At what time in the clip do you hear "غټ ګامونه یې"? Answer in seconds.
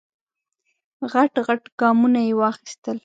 1.47-2.33